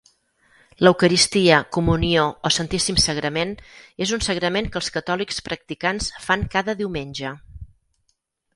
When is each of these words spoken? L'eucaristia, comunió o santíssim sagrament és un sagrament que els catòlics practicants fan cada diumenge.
L'eucaristia, 0.85 1.59
comunió 1.77 2.23
o 2.49 2.53
santíssim 2.55 2.97
sagrament 3.03 3.53
és 4.07 4.15
un 4.19 4.25
sagrament 4.29 4.73
que 4.73 4.81
els 4.83 4.91
catòlics 4.97 5.39
practicants 5.51 6.11
fan 6.27 6.49
cada 6.57 6.79
diumenge. 6.81 7.37